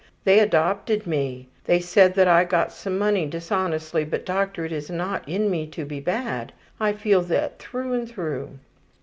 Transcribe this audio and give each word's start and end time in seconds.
They 0.23 0.39
adopted 0.39 1.05
me. 1.05 1.47
They 1.65 1.79
said 1.79 2.15
that 2.15 2.27
I 2.27 2.43
got 2.43 2.71
some 2.71 2.97
money 2.97 3.27
dishonestly, 3.27 4.03
but, 4.03 4.25
doctor, 4.25 4.65
it 4.65 4.71
is 4.71 4.89
not 4.89 5.29
in 5.29 5.47
me 5.51 5.67
to 5.67 5.85
be 5.85 5.99
bad. 5.99 6.53
I 6.79 6.93
feel 6.93 7.21
that 7.21 7.59
through 7.59 7.93
and 7.93 8.09
through. 8.09 8.57